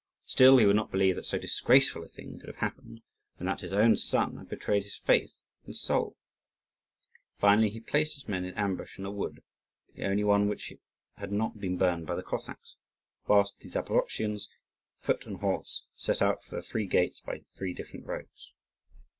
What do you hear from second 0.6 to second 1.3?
would not believe that